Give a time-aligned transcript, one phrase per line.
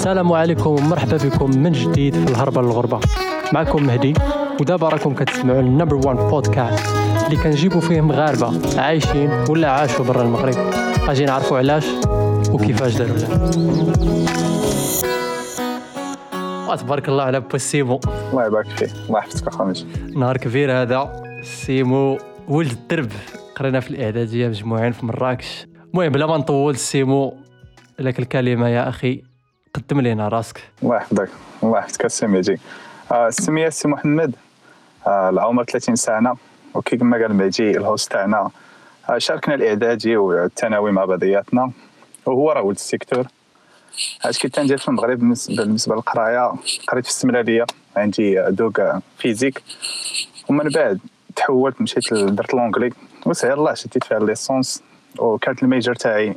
[0.00, 3.00] السلام عليكم ومرحبا بكم من جديد في الهربة للغربة
[3.52, 4.14] معكم مهدي
[4.60, 6.96] ودابا راكم كتسمعوا النمبر 1 بودكاست
[7.26, 10.54] اللي كنجيبوا فيه مغاربة عايشين ولا عاشوا برا المغرب.
[11.08, 11.86] أجي نعرفوا علاش
[12.52, 13.26] وكيفاش داروا له
[16.76, 19.74] تبارك الله على بوسيمو الله يبارك فيك الله يحفظك أخويا
[20.16, 21.22] نهار كبير هذا.
[21.42, 23.10] سيمو ولد الدرب.
[23.56, 25.66] قرينا في الإعدادية مجموعين في مراكش.
[25.94, 27.34] المهم بلا ما نطول سيمو
[27.98, 29.29] لك الكلمة يا أخي.
[29.74, 30.60] قدم لنا راسك.
[30.82, 31.28] الله يحفظك.
[31.62, 32.04] الله يحفظك.
[32.04, 32.58] السي
[33.12, 34.34] آه السميه السي محمد.
[35.06, 36.36] آه العمر 30 سنة.
[36.74, 38.50] وكي ما قال ميجي ال host تاعنا.
[39.10, 41.72] آه شاركنا الإعدادي والثانوي مع بعضياتنا.
[42.26, 43.26] وهو راه ولد ال secteur.
[44.24, 46.54] اش كنت ندير في المغرب بالنسبة للقراية
[46.88, 47.66] قريت في السملالية.
[47.96, 48.82] عندي DEUG
[49.18, 49.62] physique.
[50.48, 50.98] ومن بعد
[51.36, 52.92] تحولت مشيت درت l'anglais
[53.26, 54.82] وسهل الله شديت فيها licence.
[55.18, 56.36] وكانت ال major تاعي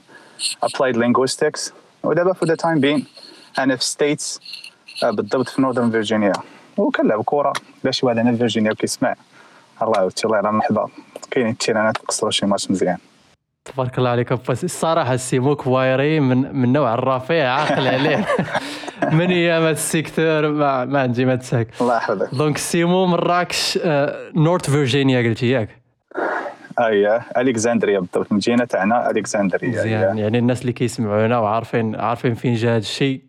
[0.63, 3.06] applied linguistics ودابا for the time being
[3.59, 4.39] أنا في States
[5.04, 6.33] آه، بالضبط في Northern Virginia
[6.78, 9.16] وكنلعب كره لا شي واحد هنا في فيرجينيا وكيسمع.
[9.82, 10.88] الله يوتي الله يرحم مرحبا
[11.32, 12.98] كاين التيرانات تقصروا شي ماتش مزيان.
[13.66, 18.28] تبارك الله عليك بس الصراحة السيمو كوايري من من نوع الرفيع عاقل عليه.
[19.18, 22.36] من أيام ال secteur ما, ما عندي ما تسهك الله يحفظك.
[22.36, 23.80] donc سيمو مراكش
[24.36, 25.70] نورث فيرجينيا قلتي ياك؟
[26.80, 28.28] اييه ألكسندريا بالضبط.
[28.31, 30.18] المدينة تاعنا ألكسندريا مزيان.
[30.18, 33.22] يعني الناس اللي كيسمعونا وعارفين عارفين فين جا هذا الشيء.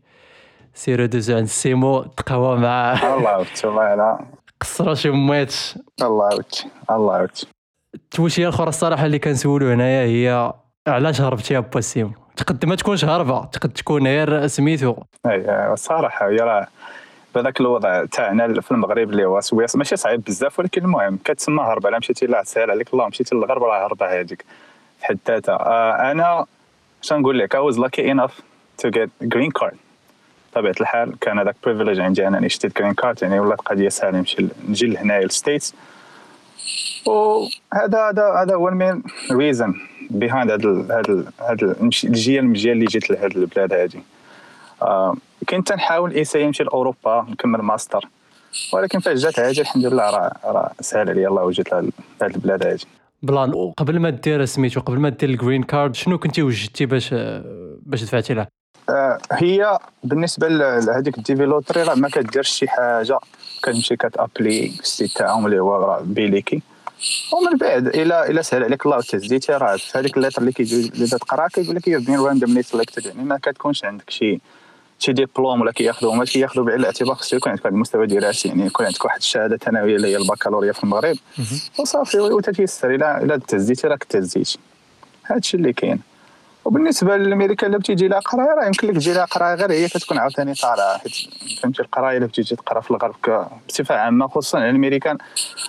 [0.75, 4.19] سيروا دوزو عند سيمو تقوى معاه الله يوتي الله لا
[4.61, 5.55] قصروا شي ميت
[6.03, 7.47] الله يوتي الله يوتي
[7.95, 10.53] التوشيه الاخرى الصراحة اللي كنسولو هنايا هي
[10.87, 14.95] علاش هربتي با سيمو تقد ما تكونش هربة تقد تكون غير سميتو.
[15.27, 16.67] اي الصراحه هي راه
[17.35, 21.91] بهذاك الوضع تاعنا في المغرب اللي هو سويس ماشي صعيب بزاف ولكن المهم كتسمى هربة
[21.91, 24.45] لا مشيتي لا سهل عليك الله مشيتي للغرب راه هربة هذيك.
[25.01, 26.47] في حد ذاتها آه أنا
[27.03, 28.33] شنو نقول لك I was lucky enough
[28.83, 29.77] to get green card.
[30.55, 34.47] بطبيعة الحال كان هذاك privilège عندي انني شديت green card يعني ولات قضية سهله نمشي
[34.69, 35.75] نجي لهنايا لل States
[37.07, 39.03] وهذا هذا هذا هو ال main
[39.33, 39.75] reason
[40.11, 44.03] behind هذا هذا هذا الجيه المجيه اللي جيت لهذه البلاد هذه
[44.83, 45.17] آه
[45.49, 48.09] كنت نحاول essayer نمشي لأوروبا نكمل ماستر
[48.73, 51.91] ولكن فاش جات هذه الحمد لله راه راه سهل عليا الله وجيت لهذه
[52.23, 52.79] البلاد هذه
[53.23, 57.15] بلان وقبل ما دير سميتو قبل ما دير ال green card شنو كنتي وجدتي باش
[57.87, 58.47] باش دفعتي له؟
[59.33, 63.19] هي بالنسبة لهذيك ال DV lottery راه ما كديرش شي حاجة.
[63.63, 66.63] كتمشي كتأبلي ال site تاعهم اللي هو بيليكي.
[67.33, 70.89] ومن بعد إلى إلى سهل عليك الله وتهزيتي راه في هذيك ال lettre اللي كيجي
[70.95, 74.41] اللي تقرا كيقول لك you been randomly selected يعني ما كتكونش عندك شي
[74.99, 78.67] شي ديبلوم ولا كياخذوا هما كياخذوا بعين الاعتبار خصو يكون عندك واحد المستوى دراسي يعني
[78.67, 81.17] يكون عندك واحد الشهادة ثانوية اللي هي البكالوريا في المغرب.
[81.79, 82.95] وصافي وتتيسر.
[82.95, 84.59] إلى إلى تهزيتي راك تهزيتي.
[85.27, 86.01] هادشي اللي كاين.
[86.65, 90.19] وبالنسبة للأمريكا اللي بتيجي لها قرايه راه يمكن لك تجي لها قرايه غير هي كتكون
[90.19, 90.99] عاوتاني طالعة.
[90.99, 91.13] حيت
[91.63, 93.15] فهمتي القرايه اللي بتيجي تقرا في الغرب
[93.69, 95.19] بصفة عامة خصوصا الأمريكان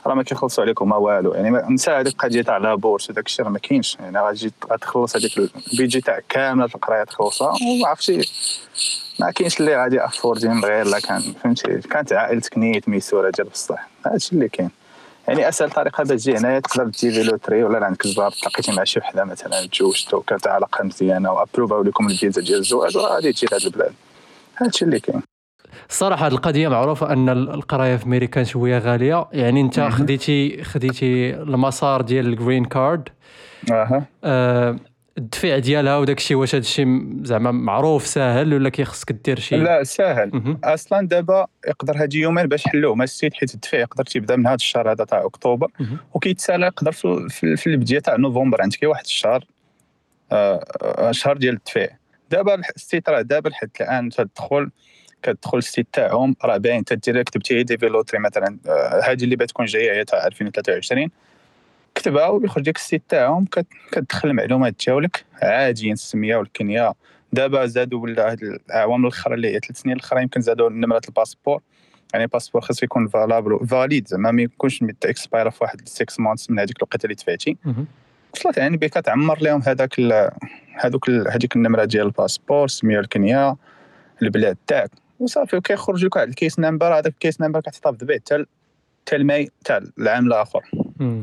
[0.08, 1.34] راه ما كيخلصوا عليكم ما والو.
[1.34, 3.98] يعني نسى هذيك القضية تاع لا بورس وداك الشيء راه ما كاينش.
[4.00, 5.38] يعني غتجي غتخلص هذيك
[5.74, 8.30] البيجي تاعك كاملة القرايه تخلصها وما عرفتي
[9.20, 13.48] ما كاينش اللي غادي افوردي من غير لا كان فهمتي؟ كانت عائلتك نيت ميسورة ديال
[13.48, 14.70] بصح هادشي اللي كاين.
[15.28, 19.00] يعني أسهل طريقة باش تجي هنايا تقدر تجي lottery ولا عندك زبار تلاقيتي مع شي
[19.00, 23.94] وحدة مثلا تزوجتو كانت علاقة مزيانة وأبروفاو لكم الفيزا ديال الزواج وغادي تجي لهاد البلاد.
[24.58, 25.22] هادشي اللي كاين.
[25.90, 29.28] الصراحة القضية معروفة أن القراية في أمريكا شوية غالية.
[29.31, 33.09] يعني أنت خديتي خديتي المسار ديال ال green card
[33.72, 34.06] أها.
[35.18, 36.88] الدفع ديالها وداك الشيء واش هذا الشيء
[37.22, 40.58] زعما معروف ساهل ولا كيخصك دير شي؟ لا ساهل.
[40.64, 42.96] أصلا دابا يقدر هادي يومين باش حلوة.
[42.96, 45.72] mais ال site حيت الدفع يقدر تيبدا من هذا الشهر هذا تاع أكتوبر.
[46.14, 48.62] وكيتسالى يقدر في, في, في البداية تاع نوفمبر.
[48.62, 49.46] عندك واحد الشهر
[50.31, 51.88] آه شهر ديال الدفع.
[52.32, 54.70] دابا ال site راه دابا لحد الآن تدخل
[55.24, 56.84] كتدخل ال site تاعهم راه باين.
[56.84, 58.58] تدير كتبتي DV lottery مثلا
[59.03, 61.09] هذه اللي بتكون جاية هي تاع 2023
[61.96, 63.46] كتبها ويخرج لك ال site تاعهم
[63.92, 66.94] كتدخل المعلومات ديالك عادي السميه والكنيه
[67.34, 71.12] دابا زادوا ولا هاد الأعوام الأخرى اللي هي ثلاث سنين الأخرى يمكن زادوا نمرة ال
[71.12, 71.62] passeport.
[72.14, 76.50] يعني ال passeport خاصو يكون valable valide زعما ما يكونش expire في واحد 6 months
[76.50, 77.58] من هذيك الوقيته اللي دفعتي.
[78.34, 80.00] وصلت يعني بك تعمر لهم هذاك
[80.76, 83.56] هذوك هذيك النمرة ديال ال passeport السميه والكنيه
[84.22, 84.91] البلاد تاعك.
[85.20, 88.46] وصافي وكيخرج لك واحد ال case number هذاك ال case number كتحتفظ به حتى
[89.02, 90.62] حتى الماي تاع العام الآخر.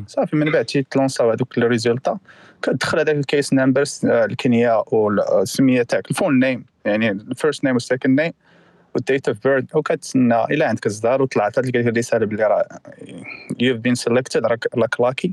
[0.06, 2.18] صافي من بعد تيتلونساو هذوك ال résultats
[2.62, 6.10] كتدخل هذاك ال case number الكنية والسميه تاعك.
[6.10, 8.32] ال full name يعني ال first name وال second name
[8.94, 12.68] وال date of birth وكتسنى إلى عندك اصدار وطلعت لك الرساله بلي راه
[13.60, 15.32] you been selected راك lucky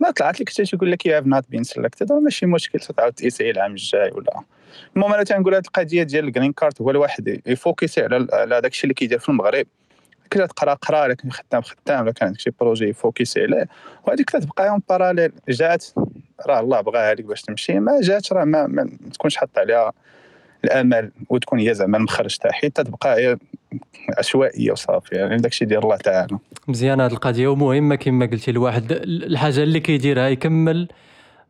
[0.00, 3.70] ما طلعت لك حتى يقول لك you not been selected ماشي مشكل تعاود تيسي العام
[3.70, 4.40] الجاي ولا.
[4.96, 8.72] المهم أنا تنقول هذه القضية ديال ال green card هو الواحد يفوكسي على على داك
[8.72, 9.66] الشيء اللي كيدير في المغرب.
[10.32, 13.68] كلا تقرا قرا لكن خدام خدام ولا كان عندك شي projet يفوكسي عليه.
[14.06, 15.32] وهذيك تبقى en parallèle.
[15.48, 15.86] جات
[16.46, 17.80] راه الله بغاها لك باش تمشي.
[17.80, 19.92] ما جات راه ما, ما تكونش حاط عليها
[20.64, 23.38] الأمل وتكون هي زعما المخرج تاعها حتى تبقى
[24.18, 26.38] عشوائية وصافي يعني داكشي ديال الله تعالى.
[26.68, 27.48] مزيانه هذه القضية.
[27.48, 30.88] ومهمه كما قلتي الواحد الحاجة اللي كيديرها يكمل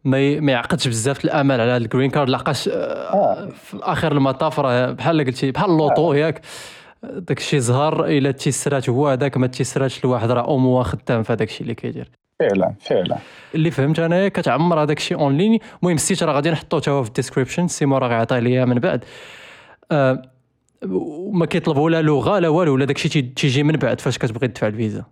[0.04, 3.48] ما ما يعقدش بزاف الأمل على ال green card لقاش آه.
[3.48, 6.16] في آخر المطاف راه بحال قلتي بحال اللوطو آه.
[6.16, 6.40] ياك.
[7.03, 11.49] داك الشيء زهر إلا تيسرات هو هذاك ما تيسراتش الواحد راه أمو خدام في هذاك
[11.49, 12.11] الشيء اللي كيدير.
[12.41, 13.19] فعلا فعلا.
[13.55, 17.03] اللي فهمت انايا كتعمر هذاك الشيء en ligne المهم السيت راه غادي نحطو حتى هو
[17.03, 17.69] في ال description.
[17.69, 19.05] سيمو راه غيعطي ليا من بعد.
[19.93, 20.23] آه
[21.33, 24.67] ما كيطلبوا لا لغة لا والو ولا داك الشيء تيجي من بعد فاش كتبغي تدفع
[24.67, 25.05] الفيزا.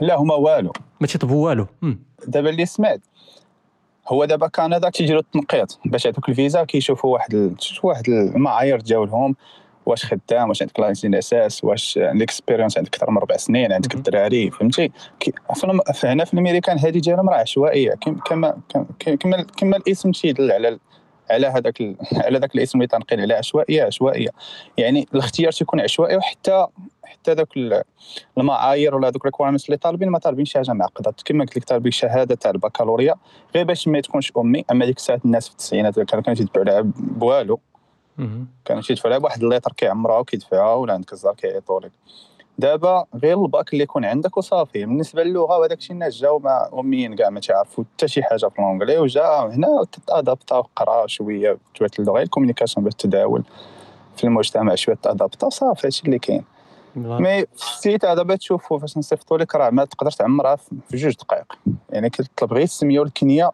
[0.00, 0.72] لا هما والو.
[1.00, 1.66] ما تيطلبوا والو.
[2.26, 3.00] دابا اللي سمعت
[4.08, 5.80] هو دابا كندا تيجيروا التنقيط.
[5.84, 7.54] باش يعطوك الفيزا كيشوفوا واحد ال...
[7.82, 9.36] واحد المعايير تجاوبهم
[9.88, 13.94] واش خدام واش عندك la licence واش ال expérience عندك أكثر من أربع سنين عندك
[13.94, 14.92] الدراري فهمتي؟
[16.04, 17.94] هنا في الأمريكان هذه ديالهم راه عشوائية
[18.26, 18.56] كما
[19.20, 20.78] كما كما الاسم تيدل على
[21.30, 21.82] على هذاك
[22.24, 24.28] على ذاك الاسم اللي تنقل عليه عشوائيه عشوائية.
[24.78, 26.66] يعني الاختيار تيكون عشوائي وحتى
[27.04, 27.48] حتى ذاك
[28.38, 31.14] المعايير ولا ذوك ال requirements اللي طالبين ما طالبين شي حاجة معقدة.
[31.24, 33.14] كما قلت لك طالبين شهادة تاع البكالوريا
[33.54, 34.64] غير باش ما تكونش أمي.
[34.70, 37.60] اما ديك الساعة الناس في التسعينات كانوا كيدفعوا لها بوالو.
[38.64, 41.92] كانوا تيدفعوا لها بواحد ال lettre كيعمرها وكيدفعها ولا عندك الزهر كيعيطوا لك
[42.58, 44.84] دابا غير الباك اللي يكون عندك وصافي.
[44.84, 48.58] بالنسبة للغه وهذاك الشيء الناس جاو مع اميين كاع ما تعرفوا حتى شي حاجة في
[48.58, 53.44] الانجلي وجا هنا تادابتا وقرا شوية شوية اللغة ال communication باش تداول
[54.16, 55.46] في المجتمع شوية تأدابتا.
[55.46, 56.44] وصافي هادشي اللي كاين.
[56.96, 61.14] mais ال site هذا دابا تشوفوا فاش نصيفطوا لك راه ما تقدر تعمرها في جوج
[61.14, 61.58] دقائق.
[61.90, 63.50] يعني كتطلب غير السميه والكنيه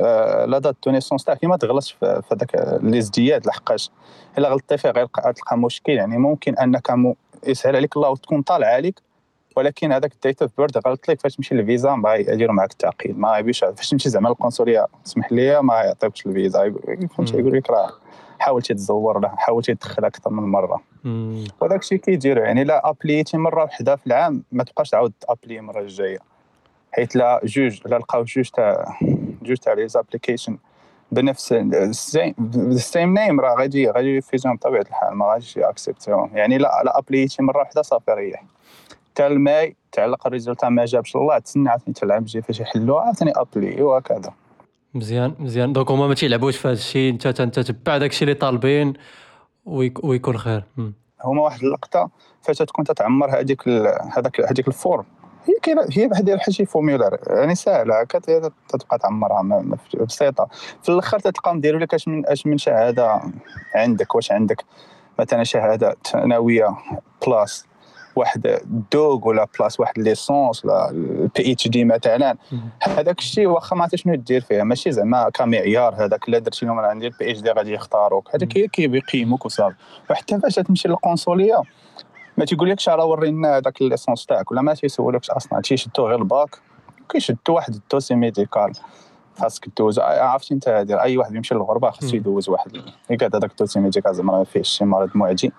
[0.00, 3.90] la date de naissance تاعك ما تغلطش في هذاك الازدياد لحقاش
[4.38, 5.92] إلا غلطتي فيه غير تلقى مشكل.
[5.92, 7.16] يعني ممكن أنك
[7.46, 9.00] يسهل عليك الله وتكون طالع عليك
[9.56, 13.18] ولكن هذاك ال date of birth غلط لك فاش تمشي للفيزا ما يديروا معك التعقيد.
[13.18, 16.74] ما يبيش فاش تمشي زعما للقنصليه اسمح لي ما يعطيوكش الفيزا.
[17.16, 17.90] فهمتي يقول لك راه
[18.38, 20.82] حاول تتزور ولا حاول تدخل أكثر من مرة.
[21.60, 25.58] وهذاك الشيء كيديروا يعني لا apply تي مرة واحدة في العام ما تبقاش تعاود apply
[25.58, 26.18] المرة الجاية.
[26.92, 28.98] حيت لا جوج لا لقاو جوج تاع
[29.66, 30.58] les applications
[31.12, 36.30] بنفس ال same name راه غادي غادي يرفيزهم بطبيعه الحال ما غاديش ي accepter هم
[36.34, 38.44] يعني لا لا apply تي مرة واحدة صافي ريح
[39.10, 43.02] حتى ال May تعلق ال résultat ما جابش الله تسنى عاوتاني تالعام جاي فاش يحلوها
[43.02, 44.32] عاوتاني apply وهكذا.
[44.94, 45.72] مزيان مزيان.
[45.72, 48.94] donc هما ما تيلعبوش في هذا الشيء انت تتبع داك الشيء اللي طالبين
[49.66, 50.64] ويكون خير.
[51.24, 52.10] هما واحد اللقطة
[52.42, 53.68] فاش تكون تتعمر هذيك
[54.16, 55.04] هذاك هذيك ال form
[55.48, 58.18] هي كاينة هي بحال ديال شي formulaire يعني ساهلة هكا
[58.68, 59.62] تبقى تعمرها
[60.00, 60.48] بسيطه
[60.82, 63.20] في الآخر تلقاهم ديروا لك اش من اش من شهادة
[63.74, 64.64] عندك؟ واش عندك
[65.18, 66.76] مثلا شهادة ثانوية
[67.26, 67.66] بلاس
[68.16, 68.58] واحد
[68.92, 72.36] DEUG ولا بلاس واحد licence ولا ال PhD مثلا؟
[72.82, 74.62] هذاك الشيء واخا ما عرفتش شنو دير فيه.
[74.62, 78.34] ماشي زعما كمعيار هذاك الا درتي لهم عندي ال PhD غادي يختاروك.
[78.34, 79.76] هذاك كيقيموك وصافي.
[80.10, 81.62] وحتى فاش تمشي للقنصلية
[82.36, 86.58] ما تيقولكش راه ورينا هذاك ال licence تاعك ولا ما تيسولكش أصلا تيشدو غير الباك
[87.08, 88.72] كيشدو واحد ال dossier médical
[89.38, 92.72] خاصك دوز عرفتي أنت هادي أي واحد يمشي للغربة خاصو يدوز واحد.
[93.10, 95.52] يقعد هذاك ال dossier médical زعما ما فيهش شي مرض معدي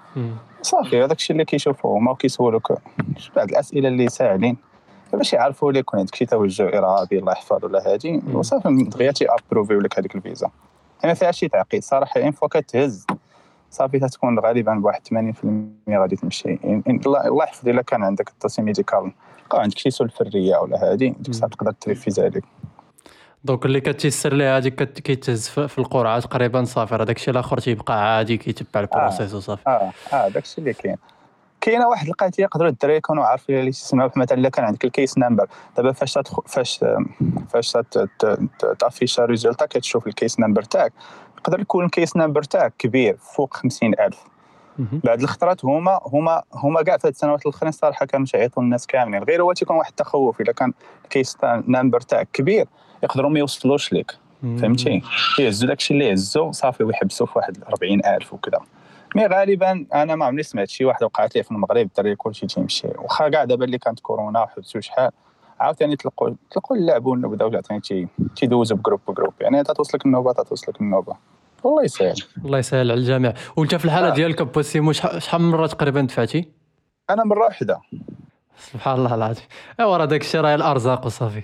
[0.61, 2.73] صافي هذاك الشيء اللي كيشوفوه هما كيسولوك
[3.35, 4.57] بعض الأسئلة اللي ساهلين
[5.13, 9.25] باش يعرفوا لك يكون عندك شي توجه ارهابي الله يحفظ ولا هادي وصافي دغيا تي
[9.29, 10.49] approve يو لك هذيك الفيزا.
[11.03, 13.07] يعني فيها شي تعقيد صراحة une fois كتهز.
[13.71, 16.59] صافي تكون غالبا بواحد 80% غادي تمشي.
[16.87, 19.11] الله يحفظ إلا كان عندك ال dossier médical
[19.45, 22.43] لقى عندك شي سول الفرية ولا هادي ديك الساعة تقدر تريفيز عليك
[23.43, 26.95] donc اللي كتيسر ليه هذيك كيتهز في القرعة تقريبا صافي.
[26.95, 29.69] راه داكشي الآخر تيبقى عادي كيتبع ال process وصافي.
[29.69, 30.95] آه آه داكشي اللي كاين.
[31.61, 35.17] كاينة واحد القضية يقدروا الدراري يكونوا عارفين اللي تسمعوا مثلا إلا كان عندك ال case
[35.17, 36.85] number دابا فاش تدخل فاش
[37.49, 37.77] فاش
[38.79, 40.93] ت affiché résultat كتشوف ال case number تاعك.
[41.47, 44.23] يقدر يكون ال case number تاعك كبير فوق 50000
[44.79, 49.23] بعد الخطرات هما هما هما كاع في السنوات الأخرين صراحة كانوا تيعيطوا الناس كاملين.
[49.23, 52.67] غير هو تيكون واحد التخوف اذا كان ال case number تاعك كبير
[53.03, 55.01] يقدروا ما يوصلوش لك فهمتي؟
[55.39, 58.59] يهزوا داكشي اللي هزوا صافي ويحبسوا في واحد 40000 وكذا.
[59.15, 62.87] mais غالبا أنا ما عمري سمعت شي واحد وقعت لي في المغرب الدري كلشي تيمشي.
[62.87, 65.11] واخا كاع دابا اللي كانت كورونا وحبسوا شحال
[65.59, 69.33] عاوتاني تلقوا تلقوا اللعبة وبداو عاوتاني تيدوزوا ب groupe ب groupe.
[69.41, 71.15] يعني تتوصلك النوبة تتوصلك النوبة.
[71.63, 72.15] والله يسهل.
[72.45, 73.33] الله يسهل على الجميع.
[73.57, 74.13] وانت في الحالة آه.
[74.13, 76.47] ديالك بوسيمو شحال من مرة تقريبا دفعتي؟
[77.09, 77.81] أنا مرة واحدة.
[78.57, 79.43] سبحان الله العظيم.
[79.79, 81.43] أيوا راه داك الشيء راه الأرزاق وصافي.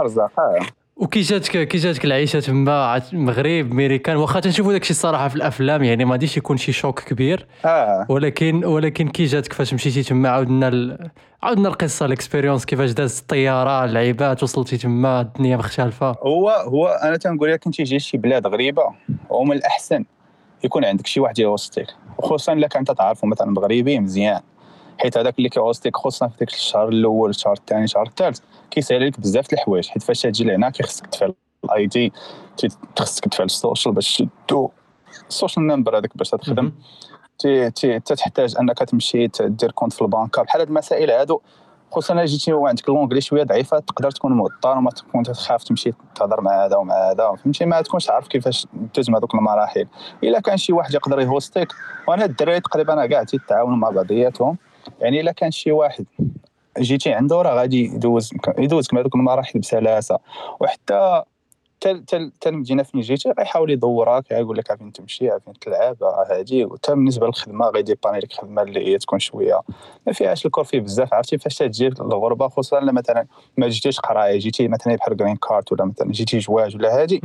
[0.00, 0.79] أرزاق آه.
[1.00, 6.04] وكي جاتك كي جاتك العيشة تما مغرب ميريكان واخا تنشوفوا داكشي الصراحة في الأفلام يعني
[6.04, 7.46] ما غاديش يكون شي choc كبير.
[7.64, 8.06] آه.
[8.08, 11.10] ولكن ولكن كي جاتك فاش مشيتي تما عاودنا ال...
[11.42, 16.16] عاودنا القصة ال expérience كيفاش دازت الطيارة اللعيبات وصلتي تما الدنيا مختلفة.
[16.22, 18.82] هو هو أنا تنقول لك كنتي جاي شي بلاد غريبة
[19.30, 20.04] ومن الأحسن
[20.64, 21.86] يكون عندك شي واحد ي host يك
[22.18, 24.40] وخصوصا إلا كنت تعرفوا مثلا مغربي مزيان.
[25.00, 28.40] حيت هذاك اللي كي host يك خصوصا في داك الشهر الأول الشهر الثاني الشهر الثالث.
[28.70, 31.28] كيسهل لك بزاف د الحوايج حيت فاش تجي لهنا كيخصك تدفع
[31.64, 32.12] ال ID
[32.98, 34.70] خصك تدفع ال social باش تشدو
[35.28, 36.72] ال social number هذاك باش تخدم.
[37.38, 41.40] تي تي تحتاج أنك تمشي دير compte في البنكه بحال هاد المسائل هادو
[41.90, 46.40] خصوصا إلا جيتي وعندك l'anglais شوية ضعيفة تقدر تكون مضطر وما تكون تخاف تمشي تهضر
[46.40, 49.86] مع هذا ومع هذا فهمتي؟ ما تكونش عارف كيفاش دوز مع دوك المراحل.
[50.24, 51.68] إلا كان شي واحد يقدر ي host يك
[52.08, 54.56] وأنا الدراري تقريبا كاع تيتعاونوا مع بعضياتهم.
[55.00, 56.04] يعني إلا كان شي واحد
[56.78, 60.18] جيتي عنده راه غادي يدوز يدوزك مع دوك المراحل بسلاسة.
[60.60, 61.22] وحتى
[61.80, 66.64] تل تل تل المدينة فين جيتي غيحاول يدورك يقول لك فين تمشي فين تلعب هادي.
[66.64, 69.60] وحتى بالنسبة للخدمة غيديباني لك خدمة اللي هي تكون شوية
[70.06, 73.26] ما فيهاش ال corvée بزاف عرفتي؟ فاش تجي الغربة خصوصا مثلا
[73.56, 77.20] ما جيتيش قراية جيتي مثلا بحال green card ولا مثلا جيتي جواج ولا هادي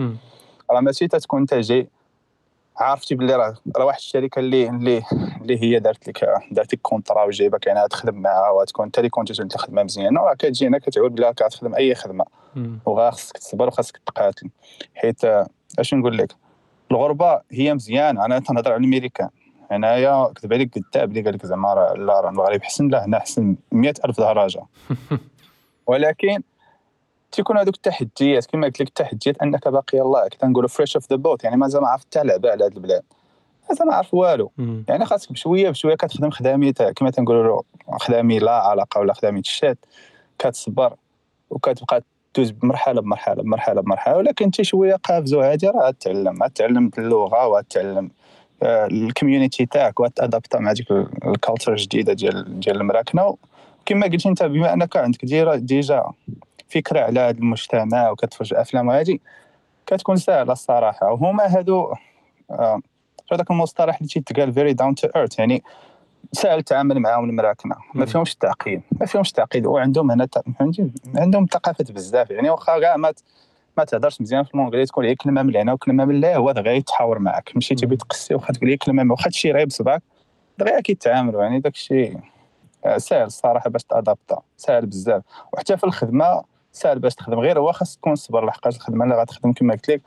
[0.71, 1.87] راه ماشي تكون انت جاي
[2.77, 5.03] عرفتي بلي راه راه واحد الشركة اللي اللي
[5.41, 9.31] اللي هي دارت لك دارت لك contrat وجايبك يعني تخدم معها وتكون انت اللي كنت
[9.31, 12.25] تجبد الخدمه مزيانه راه كتجي هنا كتعود بلا كتخدم أي خدمة.
[12.85, 14.49] وغا خصك تصبر وخاصك تقاتل.
[14.95, 15.25] حيت
[15.79, 16.35] اش نقول لك؟
[16.91, 18.25] الغربة هي مزيانة.
[18.25, 19.29] أنا تنهضر على الميريكان
[19.71, 23.55] هنايا كتب عليك كذاب اللي قال لك زعما لا راه المغرب حسن لا هنا حسن
[23.71, 24.63] 100000 درجه
[25.87, 26.41] ولكن
[27.35, 31.43] تيكون هذوك التحديات كما قلت لك التحديات أنك باقي الله كنقولوا fresh off the boat
[31.43, 33.03] يعني مازال ما عرفت حتى لعبة على هذه البلاد.
[33.69, 34.51] مازال ما عرف والو.
[34.89, 37.61] يعني خاصك بشوية بشوية كتخدم خدامي كما تنقولوا
[37.99, 39.77] خدامي لا علاقة ولا خدامي الشات
[40.39, 40.95] كتصبر
[41.49, 42.03] وكتبقى
[42.35, 48.11] دوز بمرحلة بمرحلة بمرحلة بمرحلة ولكن انت شوية قافز وهادي راه تعلم تعلم اللغة وتعلم
[48.63, 50.91] آه، ال community تاعك وت adapter مع ديك
[51.25, 53.37] ال culture الجديدة ديال ديال المراكنة.
[53.85, 55.25] كما قلتي أنت بما أنك عندك
[55.55, 56.11] déjà
[56.69, 59.19] فكرة على هذا المجتمع وكتفرج أفلام وهذه
[59.85, 61.11] كتكون سهله الصراحة.
[61.11, 61.93] وهما هادو
[62.51, 62.81] آه
[63.31, 65.63] هذاك المصطلح اللي تيتقال very down to earth يعني
[66.31, 67.75] سهل التعامل معاهم المراكنة.
[67.93, 69.65] ما فيهمش التعقيد ما فيهمش التعقيد.
[69.65, 70.27] وعندهم هنا
[71.15, 72.31] عندهم ثقافات بزاف.
[72.31, 73.13] يعني واخا كاع ما
[73.77, 76.73] ما تهضرش مزيان في المونغلي تقول هي كلمة من هنا وكلمة من لا هو دغيا
[76.73, 77.51] يتحاور معاك.
[77.55, 80.01] ماشي تبي تقسي واخا تقول لي كلمة واخا تشي غير بصبعك
[80.57, 82.19] دغيا كيتعاملوا يعني داك الشيء
[82.85, 84.41] آه، سهل الصراحة باش تأدابتا.
[84.57, 85.23] سهل بزاف.
[85.53, 86.43] وحتى في الخدمة
[86.75, 87.39] سهل باش تخدم.
[87.39, 89.03] غير هو خاص تكون صبر لحقاش الخدمة.
[89.03, 90.01] اللي غتخدم كما قلت لك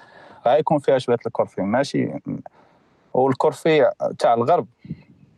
[0.46, 1.62] غيكون فيها شوية الكورفي.
[1.62, 2.10] ماشي؟
[3.14, 4.66] والكورفي تاع الغرب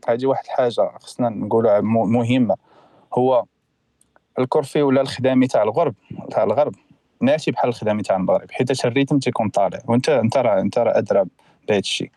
[0.08, 2.56] هذه واحد الحاجة خصنا نقولها مهمة.
[3.18, 3.44] هو
[4.38, 5.94] ال corvée ولا الخدامي تاع الغرب
[6.30, 6.75] تاع الغرب.
[7.20, 8.50] ماشي بحال الخدامي تاع المغرب.
[8.50, 9.78] حيت ال rythme تيكون طالع.
[9.88, 11.25] وأنت أنت راه أنت راه أدرى
[11.68, 12.10] بهذا الشيء.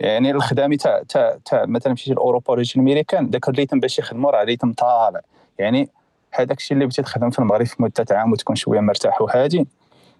[0.00, 4.30] يعني الخدامي تاع تاع تاع مثلا مشيتي لأوروبا ولا الامريكان داك ال rythme باش يخدموا
[4.30, 5.20] راه rythme طالع.
[5.58, 5.88] يعني
[6.34, 9.66] هذاك الشيء اللي بغيتي تخدم في المغرب في مدة عام وتكون شوية مرتاح وهادي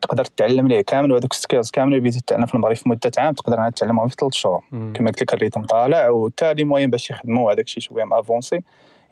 [0.02, 3.34] تقدر تتعلم ليه كامل وهذوك ال skills كامل اللي تتعلم في المغرب في مدة عام
[3.34, 7.10] تقدر تتعلمهم في ثلاث شهور كما قلت لك ال rythme طالع وتا les moyens باش
[7.10, 8.62] يخدموا هذاك الشيء شوية avancé.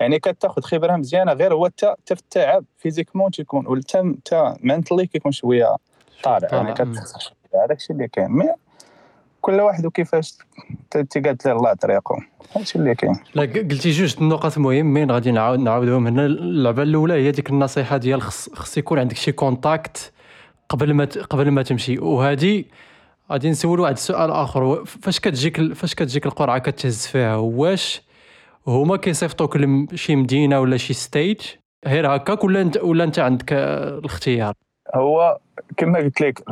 [0.01, 5.33] يعني كتاخذ خبرة مزيانة غير هو حتى في التعب physiquement تيكون ولا حتى mentally كيكون
[5.33, 5.77] شوية
[6.23, 8.53] طالع يعني كتخسر هذاك الشيء اللي كاين.
[9.43, 10.39] كل واحد وكيفاش
[11.11, 12.17] تيقاد ليه الله طريقه.
[12.57, 13.17] هادشي اللي كاين.
[13.35, 16.27] لا قلتي جوج النقط مهمين غادي نعاود نعاودهم هنا.
[16.27, 20.13] اللعبة الأولى هي ديك النصيحة ديال خص خص يكون عندك شي contact
[20.69, 21.99] قبل ما قبل ما تمشي.
[21.99, 22.65] وهذه
[23.33, 24.85] غادي نسول واحد السؤال آخر.
[24.85, 28.03] فاش كتجيك فاش كتجيك القرعة كتهز فيها؟ واش
[28.67, 31.41] هما كيصيفطوك لشي مدينة ولا شي state
[31.87, 34.55] غير هكاك ولا انت ولا انت عندك الاختيار؟
[34.95, 35.39] هو
[35.77, 36.43] كما قلت لك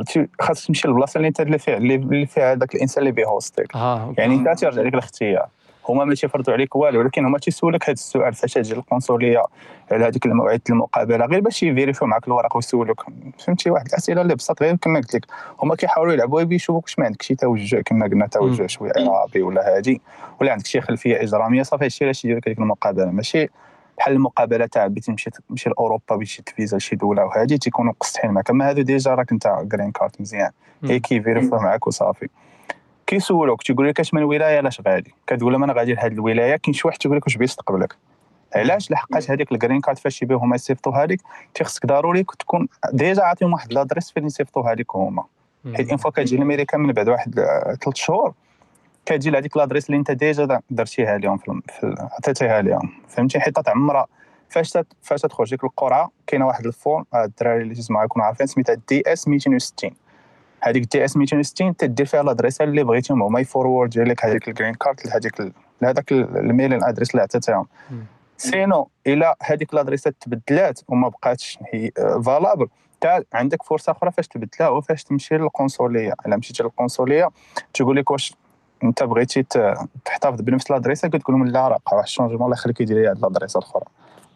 [0.41, 3.75] خاصك تمشي للبلاصة اللي انت اللي فيها اللي فيها هذاك الإنسان اللي بي host يك
[3.75, 4.13] آه.
[4.17, 5.47] يعني انت ترجع لك الاختيار.
[5.89, 9.43] هما ما تيفرضوا عليك والو ولكن هما تيسولك هذا السؤال فاش تجي القنصليه
[9.91, 13.05] على هذيك الموعد المقابلة غير باش ي vérifi و معك الورق ويسولوك
[13.45, 15.25] فهمتي؟ واحد الأسئلة اللي بسيط غير كما قلت لك.
[15.63, 19.75] هما كيحاولوا يلعبوا يشوفوك واش ما عندك شي توجه كما قلنا توجه شوية عربي ولا
[19.75, 20.01] هادي
[20.41, 23.05] ولا عندك شي خلفية إجرامية صافي هادشي علاش يدير لك المقابلة.
[23.05, 23.49] ماشي
[24.01, 28.49] بحال المقابلة تاع بغيتي تمشي تمشي لأوروبا بغيتي تفيزا لشي دولة وهادي تيكونوا قصحين معك
[28.49, 30.51] أما هادو déjà راك انت green card مزيان.
[30.83, 32.29] هي كي vérifi و معك وصافي.
[33.07, 36.55] كيسولوك تيقول لك اش من ولاية؟ علاش غادي؟ كتقول لهم أنا غادي لهاد الولاية.
[36.55, 37.95] كاين شي واحد تيقول لك واش بغيت تقبلك.
[38.55, 41.19] علاش لحقاش هذيك ال green card فاش يبغيو هما يصيفطوها لك
[41.53, 45.23] تيخصك ضروري تكون déjà عاطيهم واحد l'adresse فين يصيفطوها لك هما.
[45.75, 47.35] حيت une fois كتجي لأمريكا من بعد واحد
[47.83, 48.33] ثلاث شهور
[49.11, 51.61] كتجي لهذيك l'adresse اللي انت déjà درتيها لهم في
[51.99, 54.07] عطيتيها لهم فهمتي؟ حيت تعمرها
[54.49, 58.77] فاش فاش تخرج ديك القرعه كاينة واحد ال form الدراري اللي تسمعوا يكونوا عارفين سميتها
[58.89, 59.91] DS 260
[60.61, 63.23] هذيك DS 260 تدير فيها ال adresse اللي بغيتيهم.
[63.23, 67.67] هما ي forward لك هذيك ال green card لهذيك لهذاك ال mail address اللي عطيتهم
[68.37, 71.91] sinon إلا هذيك ال adresse ات تبدلات وما بقاتش هي
[72.25, 72.67] فالابل
[73.33, 76.13] عندك فرصة أخرى فاش تبدلها وفاش تمشي للقنصلية.
[76.25, 77.29] إلا مشيتي للقنصلية
[77.73, 78.33] تقول لك واش
[78.83, 79.43] انت بغيتي
[80.05, 83.57] تحتفظ بنفس الادريسة كتقول لهم لا راه واحد الشونجمون الله يخليك يدير لي هذه الادريسة
[83.57, 83.83] الأخرى.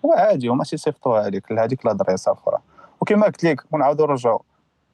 [0.04, 2.58] وعادي هما تيصيفطوها عليك لهذيك الادريسة الأخرى.
[3.02, 4.40] وكما قلت لك ونعاودوا نرجعوا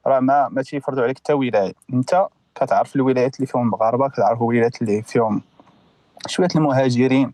[0.06, 1.72] راه ما ما تيفرضوا عليك حتى ولاية.
[1.92, 5.42] انت كتعرف الولايات اللي فيهم مغاربة كتعرف الولايات اللي فيهم
[6.26, 7.32] شوية المهاجرين.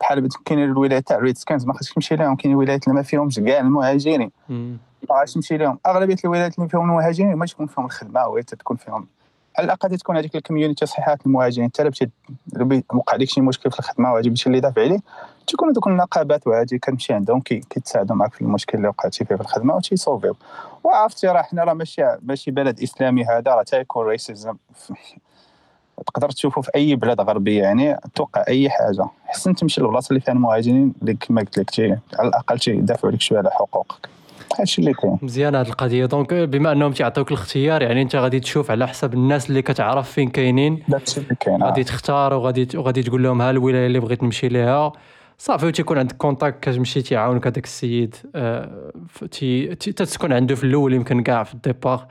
[0.00, 3.60] بحال كاين الولايات تاع redskins ما خصكش تمشي لهم كاين الولايات اللي ما فيهمش كاع
[3.60, 4.30] المهاجرين.
[5.10, 9.06] ما تمشي لهم أغلبية الولايات اللي فيهم المهاجرين ما تكون فيهم الخدمة وهي تكون فيهم
[9.58, 12.10] على الأقل تكون هذيك ال community صحيحة المهاجرين حتى
[12.94, 14.98] وقع لك شي مشكل في الخدمة وهادي شي اللي دافع عليه
[15.46, 19.76] تيكونوا دوك النقابات وهادي كتمشي عندهم كيتساعدوا معك في المشكل اللي وقعتي فيه في الخدمة
[19.76, 20.36] وتيصوفيو
[20.84, 24.54] وعرفتي راه حنا راه ماشي ماشي بلد إسلامي هذا راه تيكون racism
[26.06, 29.06] تقدر تشوفه في أي بلاد غربية يعني توقع أي حاجة.
[29.26, 33.38] حسن تمشي للبلاصة اللي فيها المهاجرين اللي كما قلت لك على الأقل تيدافعوا لك شوية
[33.38, 34.08] على حقوقك.
[34.58, 36.06] هادشي اللي كاين مزيان هاد القضية.
[36.06, 40.28] donc بما أنهم تيعطيوك الاختيار يعني أنت غادي تشوف على حسب الناس اللي كتعرف فين
[40.28, 40.82] كاينين.
[40.88, 44.92] داكشي اللي كاين غادي تختار وغادي وغادي تقول لهم ها الولاية اللي بغيت نمشي ليها.
[45.38, 48.90] صافي وتيكون عندك contact كتمشي تيعاونك هذاك السيد آه
[49.80, 52.06] تتكون عنده في الأول يمكن كاع في ال départ.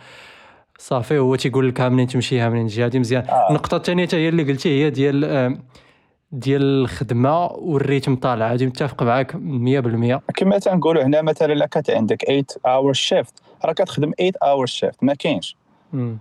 [0.79, 2.85] صافي هو تيقول لك منين تمشيها منين تجي.
[2.85, 3.23] هذه مزيان.
[3.29, 3.47] آه.
[3.49, 5.57] النقطة الثانية هي اللي قلتي هي ديال آه
[6.31, 8.53] ديال الخدمة وال rythme طالع.
[8.53, 9.37] هذه متفق معاك 100%
[10.35, 13.33] كما تنقولوا هنا مثلا إلا كانت عندك 8 hour shift
[13.65, 15.55] راه كتخدم 8 hour shift ما كاينش.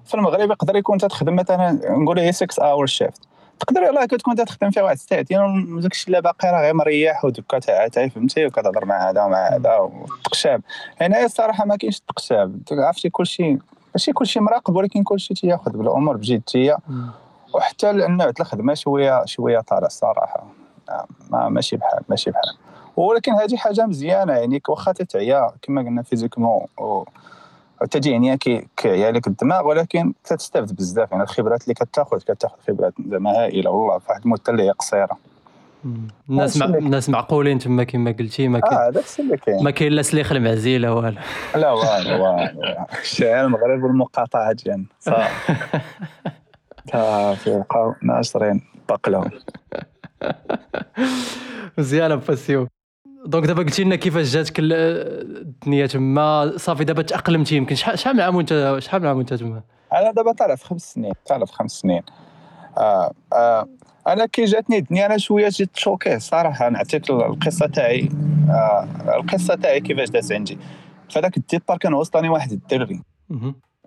[0.04, 3.22] في المغرب يقدر يكون تخدم مثلا نقولوا هي 6 hour shift
[3.60, 7.58] تقدر يلاه كتكون تخدم فيها واحد ساعتين داك الشيء لا باقي راه غير مريح ودكا
[7.58, 10.62] تاع فهمتي؟ وكتهضر مع هذا ومع هذا وتقشاب.
[11.00, 12.60] هنا الصراحة ما كاينش تقشاب.
[12.72, 13.58] عرفتي؟ كلشي
[13.94, 16.76] ماشي كلشي مراقب ولكن كلشي تياخذ بالامور بجدية.
[17.56, 20.46] وحتى النوع الخدمه شوية شوية طالع الصراحه
[21.30, 22.56] ما ماشي بحال ماشي بحال.
[22.96, 26.66] ولكن هذه حاجة مزيانة يعني واخا تتعيا كما قلنا فيزيكمون
[27.90, 28.38] تجي يعني
[28.76, 31.12] كيعيا لك الدماغ ولكن تستافد بزاف.
[31.12, 35.18] يعني الخبرات اللي كتاخذ كتاخذ خبرات زعما هائلة والله في واحد المده اللي هي قصيرة.
[36.30, 36.66] الناس مع...
[36.66, 39.64] الناس معقولين تما كما قلتي ما كاين اللي كاين.
[39.64, 41.20] ما كاين لا سليخ المعزيله والو.
[41.54, 42.60] لا والو والو
[43.00, 44.86] الشعر المغرب والمقاطعة ديالنا
[46.92, 49.30] صافي صافي بقاو ناشرين باقلهم
[51.78, 52.68] مزيان باسيو
[53.26, 56.52] donc دابا قلتي لنا كيفاش جاتك الدنيا تما.
[56.56, 57.74] صافي دابا تأقلمتي يمكن.
[57.74, 61.12] شحال من عام وانت شحال من عام وانت تما؟ أنا دابا طالع في خمس سنين.
[61.26, 62.02] طالع في خمس سنين.
[62.78, 63.68] آه آه
[64.06, 66.68] أنا كي جاتني الدنيا أنا شوية جيت choqué صراحة.
[66.68, 68.08] نعطيك القصة تاعي.
[68.50, 70.58] آه القصة تاعي كيفاش دازت عندي.
[71.10, 73.00] فذاك ال départ كان وسطاني واحد الدري.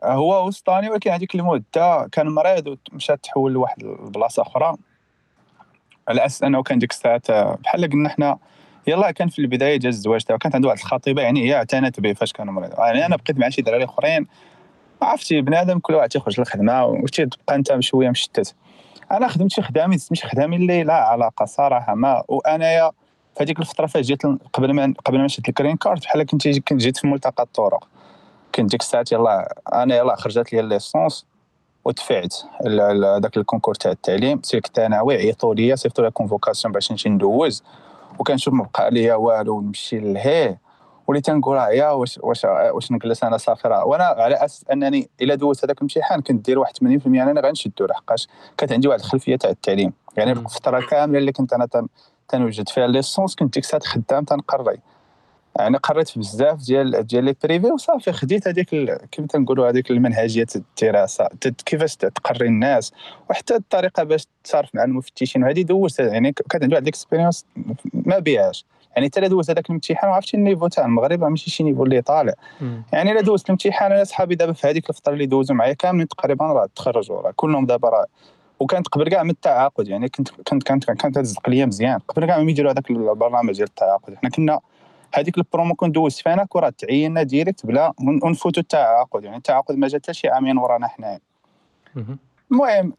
[0.04, 4.76] هو وسطاني ولكن هذيك المده كان مريض ومشى تحول لواحد البلاصة أخرى.
[6.08, 8.38] على أساس أنه كان ديك الساعات بحال قلنا حنا
[8.88, 12.14] يلا كان في البداية جا الزواج تاعو كانت عنده واحد الخطيبة يعني هي اعتنت به
[12.14, 12.80] فاش كان مريض.
[12.80, 14.28] يعني أنا بقيت مع شي دراري أخرين.
[15.02, 18.56] عرفتي بنادم كل واحد تيخرج للخدمة وتبقى أنت بشويه مشتت.
[19.12, 22.24] أنا خدمت شي خدامي ماشي خدامي اللي لا علاقة صراحة ما.
[22.28, 22.92] وأنايا
[23.38, 26.98] في هذيك الفترة فاش جيت قبل ما قبل ما مشيت الكرين كارت بحال كنت جيت
[26.98, 27.88] في ملتقى الطرق.
[28.60, 31.26] كنت ديك الساعات يلا أنا يلا خرجت لي licence
[31.86, 32.36] ودفعت
[33.18, 34.42] هذاك ال concours تاع التعليم.
[34.44, 37.64] سلك الثانوي عيطوا لي صيفطوا لي convocation باش نمشي ندوز.
[38.20, 40.60] وكنشوف ما بقى ليا والو نمشي لهيه
[41.08, 43.86] وليت تنقول يا واش واش واش نجلس أنا صافي راه.
[43.86, 48.28] وأنا على أساس أنني إلا دوزت هذاك الامتحان كنت دير واحد 80% أنا غنشدو لحقاش.
[48.58, 49.94] كانت عندي واحد الخلفية تاع التعليم.
[50.18, 51.68] يعني الفترة كاملة اللي كنت أنا
[52.28, 54.80] تنوجد فيها licence كنت ديك الساعة خدام تنقري
[55.56, 58.70] يعني قريت في بزاف ديال ديال les privés وصافي خديت هذيك
[59.12, 61.28] كيف تنقولوا هذيك المنهجية الدراسة
[61.66, 62.94] كيفاش تقري الناس
[63.30, 67.46] وحتى الطريقة باش تصرف مع المفتشين وهذه دوزت يعني كانت عندي واحد ال expérience
[67.94, 68.66] ما بيهاش.
[68.96, 72.34] يعني حتى دوزت هذاك الامتحان وعرفتي ال niveau تاع المغرب ماشي شي niveau اللي طالع.
[72.94, 76.46] يعني الا دوزت الامتحان أنا صحابي دابا في هذيك الفترة اللي دوزوا معايا كاملين تقريبا
[76.46, 78.06] راه تخرجوا راه كلهم دابا راه
[78.60, 82.00] وكانت قبل كاع من التعاقد يعني كنت كنت كانت كانت تزق ليا مزيان.
[82.00, 84.60] قبل كاع ما يديروا هذاك البرنامج ديال التعاقد حنا كنا
[85.14, 87.94] هذيك البرومو كون دوزت فينا كرة تعيننا direct بلا
[88.24, 91.20] ونفوتوا التعاقد يعني التعاقد ما جا حتى شي عامين ورانا حنايا.
[92.52, 92.94] المهم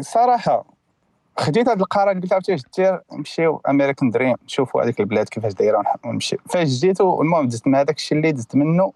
[0.00, 0.64] صراحة
[1.38, 5.82] خديت هذا القرار قلت عرفتي واش دير نمشيو American dream نشوفوا هذيك البلاد كيفاش دايرة
[6.04, 8.92] ونمشي فاش جيت المهم دزت من هذاك الشيء اللي دزت منه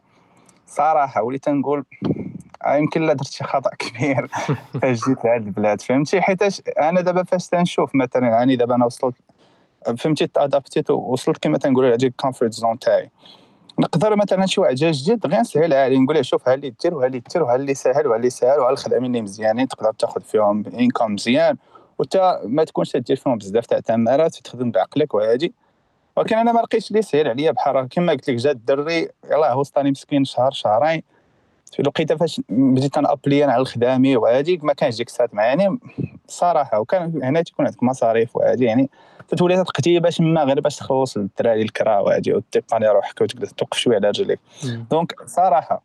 [0.67, 1.85] صراحة وليت نقول
[2.67, 4.27] آه، يمكن لا درت شي خطأ كبير
[4.83, 9.15] فاش جيت لهاد البلاد فهمتي؟ حيتاش أنا دابا فاش تنشوف مثلا يعني دابا أنا وصلت
[9.99, 13.11] فهمتي تادابتيت وصلت كما تنقولوا هذيك ال comfort zone تاعي.
[13.79, 16.95] نقدر مثلا شي واحد جا جديد غير نسهل عليه نقول له شوف ها اللي دير
[16.95, 20.21] وها اللي دير وها اللي ساهل وها اللي ساهل وها الخدمة اللي مزيانين تقدر تاخذ
[20.21, 21.57] فيهم income مزيان.
[21.99, 25.55] وتا ما تكونش تدير فيهم بزاف تاع تمارات تخدم بعقلك وهادي.
[26.17, 29.91] ولكن أنا ما لقيتش اللي سهل عليا بحال كما قلت لك جا الدري يلاه وسطاني
[29.91, 31.03] مسكين شهر شهرين.
[31.73, 35.79] في الوقيته فاش بديت apply على الخدامي وهادي ما كانش ديك الساعات معايا
[36.29, 38.91] صراحة وكان هنا تيكون عندك مصاريف وهادي يعني
[39.29, 43.97] تتولي تقتي باش ما غير باش تخلص للدراري الكرا وهادي وتبقى روحك وتقدر توقف شوية
[43.97, 44.41] على رجليك.
[44.91, 45.83] donc صراحة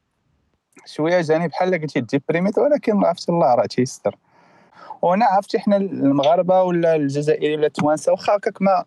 [0.86, 4.16] شوية جاني بحال قلتي ديبريميت ولكن عرفتي الله راه تيستر.
[5.02, 8.86] وهنا عرفتي حنا المغاربة ولا الجزائري ولا التوانسة واخا هكاك ما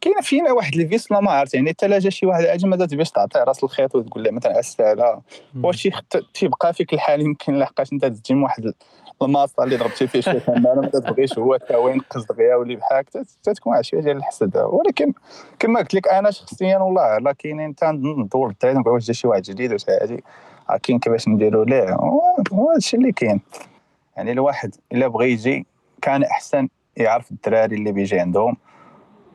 [0.00, 3.44] كاين فينا واحد الفيس ما عرفت يعني حتى جا شي واحد أجي ما باش تعطيه
[3.44, 5.20] رأس الخيط وتقول له مثلا اساله
[5.62, 5.88] واش
[6.34, 8.72] تيبقى فيك الحال يمكن لحقاش أنت تجي واحد
[9.22, 13.08] الماصه اللي ضربتي فيه شي أنا ما تبغيش هو حتى هو ينقص دغيا واللي بحالك
[13.42, 15.12] تتكون شوية ديال الحسد ولكن
[15.58, 19.42] كما قلت لك أنا شخصيا والله لا كاينين ندور الدراري نقول واش جا شي واحد
[19.42, 20.24] جديد واش هادي
[20.82, 21.94] كاين كيفاش نديروا ليه
[22.52, 23.40] هو هادشي اللي كاين.
[24.16, 25.66] يعني الواحد إلا بغى يجي
[26.02, 28.56] كان أحسن يعرف الدراري اللي بيجي عندهم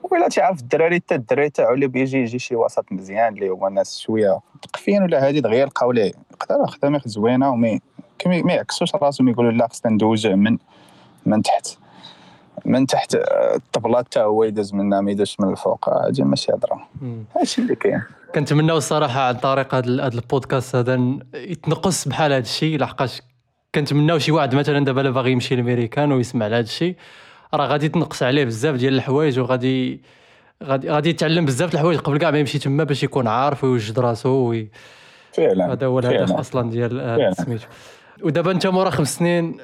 [0.03, 3.99] ولا تعرف الدراري حتى الدراري تاعو اللي بيجي يجي شي وسط مزيان اللي هو الناس
[3.99, 7.79] شوية مثقفين ولا هادي دغيا يلقاو ليه؟ يقدر خدامه زوينة ومي
[8.25, 10.57] ما يعكسوش راسهم يقولوا لا خصنا ندوز من
[11.25, 11.77] من تحت.
[12.65, 13.15] من تحت
[13.55, 15.89] الطبلات تا هو يدوز منا ما يدوزش من الفوق.
[15.89, 16.87] هادي ماشي هضره
[17.37, 18.01] هادشي اللي كاين.
[18.35, 23.21] كنتمناو الصراحة عن طريق هذا البودكاست هذا يتنقص بحال هذا الشيء لحقاش
[23.75, 26.95] كنتمناو شي واحد مثلا دابا باغي يمشي للميريكان ويسمع لهذا الشيء
[27.53, 30.01] راه غادي تنقص عليه بزاف ديال الحوايج وغادي
[30.63, 34.29] غادي غادي يتعلم بزاف الحوايج قبل كاع ما يمشي تما باش يكون عارف ويوجد راسو
[34.29, 34.69] وي...
[35.33, 37.67] فعلا هذا هو الهدف أصلا ديال سميتو
[38.23, 39.57] ودابا أنت مورا خمس سنين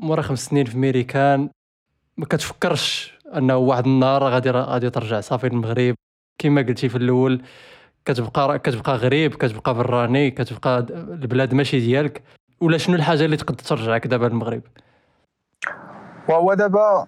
[0.00, 1.50] مورا خمس سنين في ميريكان
[2.16, 5.94] ما كتفكرش أنه واحد النهار غادي غادي ترجع صافي للمغرب؟
[6.38, 7.42] كما قلتي في الأول
[8.04, 12.22] كتبقى كتبقى غريب كتبقى براني كتبقى البلاد ماشي ديالك
[12.60, 14.62] ولا شنو الحاجة اللي تقدر ترجعك دابا للمغرب؟
[16.28, 17.06] وهو دابا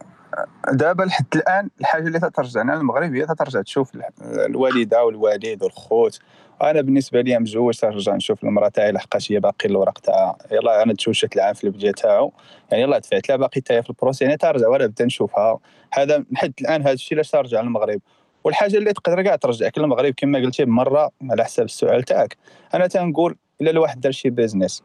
[0.73, 6.21] دابا لحد الآن الحاجة اللي ترجعنا للمغرب هي ترجع تشوف الوالدة والوالد والخوت.
[6.62, 10.38] أنا بالنسبة لي مزوج ترجع نشوف المرأة تاعي لحقاش هي باقي الوراق تاعها.
[10.51, 12.33] يلا أنا تزوجت العام في البداية تاعو.
[12.71, 15.59] يعني يلا دفعت لها باقي تاهي في ال process يعني ترجع ولا بدا نشوفها.
[15.93, 18.01] هذا لحد الآن هذا الشيء علاش ترجع للمغرب.
[18.45, 22.37] والحاجة اللي تقدر كاع ترجعك للمغرب كما قلتي بمرة على حساب السؤال تاعك.
[22.75, 24.83] أنا تنقول إلا الواحد دار شي business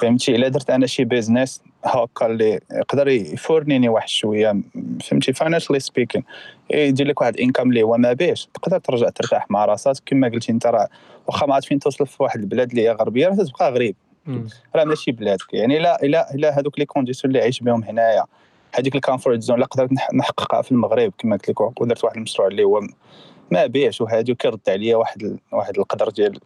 [0.00, 4.56] فهمتي؟ إلا درت أنا شي business هاكا اللي يقدر يفورنيني واحد شوية
[5.04, 6.24] فهمتي؟ financially speaking
[6.70, 8.48] يدير لك واحد income اللي هو ما بيش.
[8.54, 10.02] تقدر ترجع ترتاح مع راسك.
[10.06, 10.88] كما قلتي أنت راه
[11.26, 13.96] واخا ما عرفت فين توصل في واحد البلاد اللي هي غربية راه تبقى غريب.
[14.76, 15.54] راه ماشي بلادك.
[15.54, 18.24] يعني لا لا لا هذوك les conditions اللي عايش بهم هنايا.
[18.72, 22.48] هذيك ال comfort zone اللي قدرت نحققها في المغرب كما قلت لك ودرت واحد المشروع
[22.48, 22.80] اللي هو
[23.50, 24.00] ما بيش.
[24.00, 26.38] وهذه كيرد عليا واحد واحد القدر ديال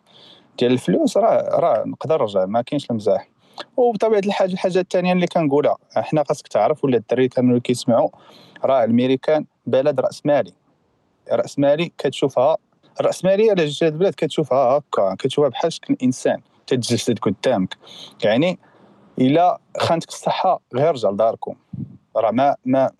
[0.58, 1.16] ديال الفلوس.
[1.16, 2.46] راه راه نقدر نرجع.
[2.46, 3.28] ما كاينش المزاح
[3.76, 8.08] وبطبيعة الحال الحاجة الثانية اللي كنقولها حنا خاصك تعرف ولا الدراري اللي كيسمعوا
[8.64, 10.52] راه الميريكان بلد رأس مالي.
[11.32, 12.56] رأس مالي كتشوفها
[13.00, 17.76] الراسماليه على جهه البلاد كتشوفها هكا كتشوفها بحال شكل إنسان تتجسد قدامك.
[18.24, 18.58] يعني
[19.18, 21.54] إلا خانتك الصحة غير رجع لداركم
[22.16, 22.90] راه ما ما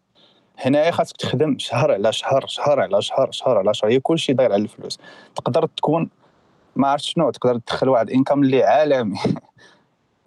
[0.59, 4.53] هنايا خاصك تخدم شهر على شهر شهر على شهر شهر على شهر هي كلشي داير
[4.53, 4.99] على الفلوس.
[5.35, 6.11] تقدر تكون
[6.77, 9.19] ما عرفت شنو تقدر تدخل واحد income اللي عالمي.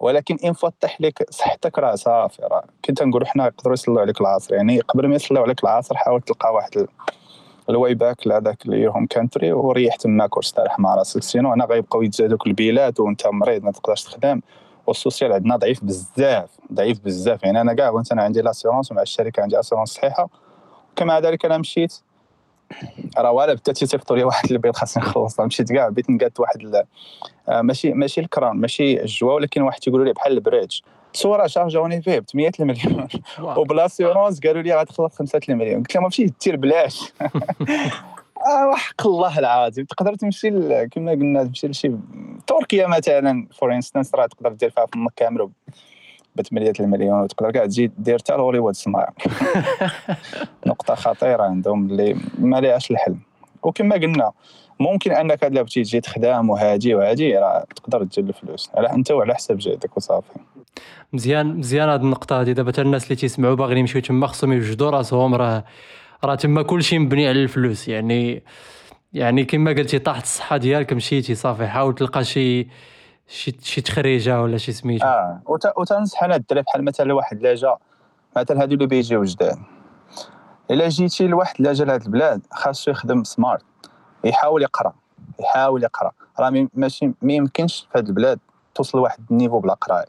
[0.00, 4.54] ولكن إن فتح لك صحتك راه صافي راه كنت نقول حنا يقدروا يصلوا عليك العصر.
[4.54, 6.86] يعني قبل ما يصلوا عليك العصر حاول تلقى واحد
[7.70, 12.02] ال way back لهذاك اللي home country وريح تماك واستريح مع راسك sinon هنا غيبقاو
[12.02, 14.40] يتزادوك البيلات وانت مريض ما تقدرش تخدم.
[14.86, 17.42] وال social عندنا ضعيف بزاف ضعيف بزاف.
[17.42, 20.28] يعني أنا كاع وانت أنا عندي l'assurance ومع الشركة عندي assurance صحيحة.
[20.92, 22.00] وكما ذلك أنا مشيت
[23.18, 25.40] راه ولا بدا تيصيفطوا لي واحد البيض خاصني نخلص.
[25.40, 26.84] مشيت كاع بيت نقاد واحد
[27.48, 30.80] آه، ماشي ماشي الكران ماشي الجوا ولكن واحد تيقولوا لي بحال البريدج.
[31.12, 33.08] صوره شارجوني فيه ب 8 المليون.
[33.40, 35.78] وبلاسيونس قالوا لي غتخلص 5 المليون.
[35.78, 37.00] قلت لهم ماشي دير بلاش.
[38.46, 39.84] آه وحق الله العظيم.
[39.84, 40.50] تقدر تمشي
[40.86, 41.92] كما قلنا تمشي لشي
[42.46, 45.50] تركيا مثلا فور انستانس راه تقدر دير فيها فمك كامل
[46.42, 49.06] ب 8 المليون وتقدر كاع تزيد دير حتى لهوليوود سمايل
[50.66, 53.16] نقطة خطيرة عندهم اللي ما ليهاش الحل
[53.62, 54.32] وكما قلنا
[54.80, 59.34] ممكن أنك الا بغيتي تجي تخدم وهادي وهادي راه تقدر تجيب الفلوس على أنت وعلى
[59.34, 60.32] حساب جهدك وصافي.
[61.12, 65.34] مزيان مزيان هذه النقطة هذه دابا الناس اللي تيسمعوا باغيين يمشيو تما خصهم يوجدوا راسهم.
[65.34, 65.64] راه
[66.24, 67.88] راه تما كلشي مبني على الفلوس.
[67.88, 68.42] يعني
[69.12, 71.66] يعني كما قلتي طاحت الصحة ديالك مشيتي صافي.
[71.66, 72.68] حاول تلقى شي
[73.28, 75.40] شي شي تخريجة ولا شي سميتو؟ آه
[75.76, 77.76] وتنصح أنا الدراري بحال مثلا واحد لا جا
[78.36, 79.58] مثلا هادو اللي بيجيو جداد
[80.70, 83.64] إلا جيتي لواحد الا جا لهاد البلاد خاصو يخدم smart
[84.24, 84.92] يحاول يقرأ
[85.40, 86.12] يحاول يقرأ.
[86.40, 88.38] راه ماشي ما يمكنش في هاد البلاد
[88.74, 90.06] توصل لواحد niveau بلا قرايه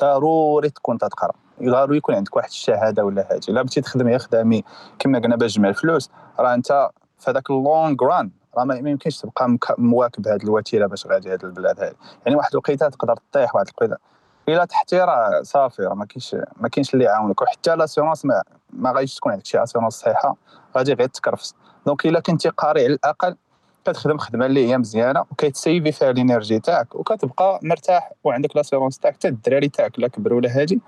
[0.00, 1.32] ضروري تكون تقرأ.
[1.62, 4.64] ضروري يكون عندك واحد الشهادة ولا هادي الا بغيتي تخدم يا خدامي
[4.98, 9.20] كما قلنا باش تجمع الفلوس راه انت في هذاك ال long run راه ما يمكنش
[9.20, 11.94] تبقى مواكب هذه الوتيرة باش غادي هذه البلاد هذه
[12.26, 14.02] يعني واحد الوقيته تقدر تطيح واحد الوقيتة.
[14.48, 18.92] إلا تحتي راه صافي راه ما كاينش ما كاينش اللي يعاونك وحتى l'assurance ما, ما
[18.92, 20.36] غاديش تكون عندك شي assurance صحيحة.
[20.76, 21.54] غادي غير تكرفس.
[21.86, 23.36] donc إلا كنتي قاري على الأقل
[23.84, 29.14] كتخدم خدمة اللي هي مزيانة وكتسيفي فيها ال energy تاعك وكتبقى مرتاح وعندك l'assurance تاعك.
[29.14, 30.80] حتى الدراري تاعك لا كبروا ولا هادي.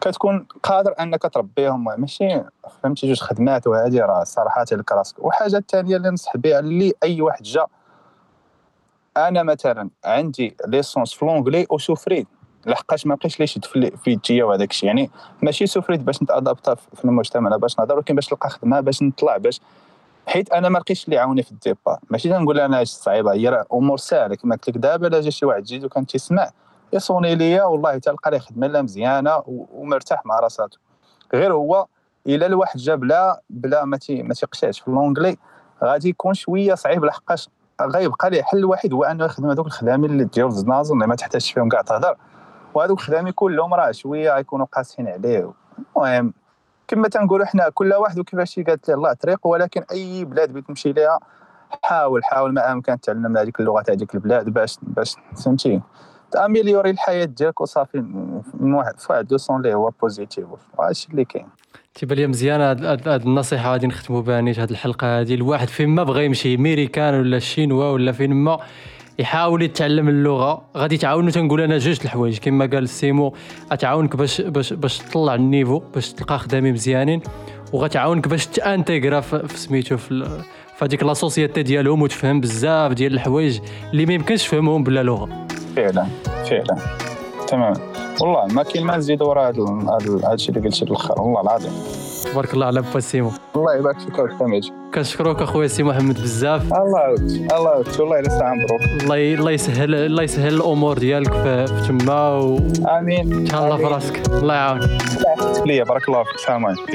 [0.00, 2.42] كتكون قادر أنك تربيهم ماشي؟
[2.82, 7.20] فهمتي؟ جوج خدمات وهذه راه صراحة لك راسك وحاجة الثانية اللي ننصح بها اللي أي
[7.20, 7.66] واحد جا.
[9.16, 12.26] أنا مثلا عندي licence في l'anglais وسوفريت
[12.66, 14.86] لحقاش ما بقيتش لي شد في الجية وهذاك الشيء.
[14.86, 15.10] يعني
[15.42, 19.60] ماشي سوفريت باش نتادابتا في المجتمع باش نهضر ولكن باش نلقى خدمة باش نطلع باش
[20.26, 23.98] حيت أنا ما لقيتش اللي يعاوني في ال départ ماشي؟ تنقول أنا صعيبة هي أمور
[23.98, 24.34] سهلة.
[24.34, 26.50] كما قلت لك دابا لا جا شي واحد جديد وكان تيسمع.
[26.92, 30.78] يصوني ليا والله تلقى لي خدمة لا مزيانة ومرتاح مع راساته.
[31.34, 31.86] غير هو
[32.26, 35.36] إلا الواحد جا بلا بلا ما ما تيقشعش في ال l'anglais
[35.84, 37.48] غادي يكون شوية صعيب لحقاش
[37.82, 41.52] غيبقى ليه حل الوحيد هو أنه يخدم هذوك الخدامين اللي ديال الزنازل اللي ما تحتاجش
[41.52, 42.16] فيهم كاع تهضر
[42.74, 45.52] وهذوك الخدامين كلهم راه شوية غيكونوا قاسحين عليه.
[45.96, 46.34] المهم
[46.88, 50.92] كما تنقولوا حنا كل واحد وكيفاش قالت له الله طريق ولكن أي بلاد بغيت تمشي
[50.92, 51.18] ليها
[51.82, 55.80] حاول حاول ما أمكن تعلم هذيك اللغة تاع ديك البلاد باش باش فهمتي؟
[56.32, 57.98] تأميليوري الحياة ديالك وصافي
[58.60, 60.46] من واحد في واحد le sens اللي هو positif
[60.80, 61.46] هادشي اللي كاين؟
[61.94, 65.34] تيبان لي مزيان هاد النصيحة غادي نختموا بها نيت هاد الحلقة هادي.
[65.34, 68.58] الواحد فين ما بغى يمشي ميريكان ولا الشينوا ولا فين ما
[69.18, 70.62] يحاول يتعلم اللغة.
[70.76, 72.38] غادي تعاونو تنقول أنا جوج الحوايج.
[72.38, 73.34] كما قال سيمو
[73.72, 77.22] غتعاونك باش باش باش تطلع ال niveau باش تلقى خدامين مزيانين
[77.72, 80.42] وغتعاونك باش تأنتيغرا في سميتو في
[80.82, 83.60] هذيك la société ديالهم وتفهم بزاف ديال الحوايج
[83.92, 85.49] اللي ما يمكنش تفهمهم بلا لغة.
[85.76, 86.06] فعلا
[86.50, 86.76] فعلا.
[87.46, 87.74] تمام.
[88.20, 91.22] والله ما كاين ما نزيد وراء هذا الشيء اللي قلت الآخر.
[91.22, 91.72] والله العظيم.
[92.32, 93.30] تبارك الله على با سيمو.
[93.56, 96.62] الله يبارك فيك ويحميك كنشكروك أخويا سي محمد بزاف.
[96.72, 98.00] الله يعاود الله يعاود.
[98.00, 102.58] والله إلا ساعه مبروك الله الله يسهل الله يسهل الأمور ديالك في, تما و
[102.98, 103.32] آمين.
[103.54, 104.28] الله في راسك.
[104.28, 104.80] الله يعاون.
[105.66, 106.34] ليا بارك الله فيك.
[106.34, 106.90] السلام عليكم.